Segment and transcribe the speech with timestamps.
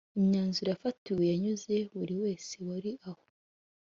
[0.19, 3.23] Imyanzuro yafatiwemo yanyuze buri wese wari aho